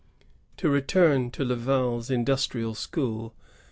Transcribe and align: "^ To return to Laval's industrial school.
"^ 0.53 0.57
To 0.57 0.67
return 0.67 1.29
to 1.29 1.45
Laval's 1.45 2.09
industrial 2.09 2.73
school. 2.73 3.35